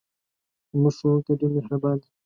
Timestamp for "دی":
2.01-2.09